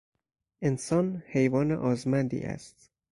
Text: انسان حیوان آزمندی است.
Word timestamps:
انسان 0.61 1.23
حیوان 1.27 1.71
آزمندی 1.71 2.39
است. 2.39 2.91